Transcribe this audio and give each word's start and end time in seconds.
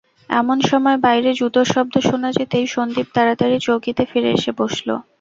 এমন 0.31 0.57
সময় 0.69 0.97
বাইরে 1.05 1.29
জুতোর 1.39 1.67
শব্দ 1.73 1.95
শোনা 2.01 2.29
যেতেই 2.37 2.65
সন্দীপ 2.67 3.07
তাড়াতাড়ি 3.15 3.57
চৌকিতে 3.65 4.03
ফিরে 4.11 4.29
এসে 4.31 4.51
বসল। 4.59 4.89